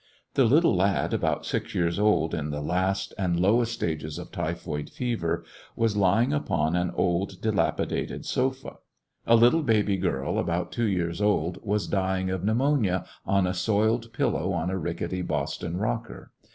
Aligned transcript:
The 0.33 0.45
little 0.45 0.75
lad, 0.75 1.11
ahont 1.13 1.45
six 1.45 1.75
years 1.75 1.99
old, 1.99 2.33
in 2.33 2.49
the 2.49 2.63
last 2.63 3.13
and 3.19 3.39
lowest 3.39 3.73
stages 3.73 4.17
of 4.17 4.31
typhoid 4.31 4.89
fever, 4.89 5.43
was 5.75 5.95
lying 5.95 6.33
upon 6.33 6.75
an 6.75 6.89
old 6.95 7.39
dilapidated 7.39 8.25
sofa* 8.25 8.77
A 9.27 9.35
little 9.35 9.61
baby 9.61 9.97
girl, 9.97 10.39
about 10.39 10.71
two 10.71 10.87
years 10.87 11.21
oldj 11.21 11.63
was 11.63 11.85
dying 11.85 12.31
of 12.31 12.43
pneumonia 12.43 13.05
on 13.27 13.45
a 13.45 13.53
soiled 13.53 14.11
pillow 14.11 14.51
on 14.53 14.71
a 14.71 14.77
rickety 14.79 15.21
Boston 15.21 15.77
rocker. 15.77 16.31